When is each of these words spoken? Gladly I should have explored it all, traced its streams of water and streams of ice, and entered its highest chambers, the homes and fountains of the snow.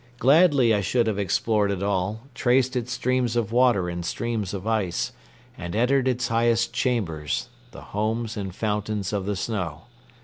Gladly 0.17 0.73
I 0.73 0.81
should 0.81 1.05
have 1.05 1.19
explored 1.19 1.69
it 1.69 1.83
all, 1.83 2.21
traced 2.33 2.75
its 2.75 2.91
streams 2.91 3.35
of 3.35 3.51
water 3.51 3.87
and 3.87 4.03
streams 4.03 4.51
of 4.51 4.65
ice, 4.65 5.11
and 5.55 5.75
entered 5.75 6.07
its 6.07 6.29
highest 6.29 6.73
chambers, 6.73 7.49
the 7.69 7.81
homes 7.81 8.35
and 8.35 8.51
fountains 8.55 9.13
of 9.13 9.27
the 9.27 9.35
snow. 9.35 9.81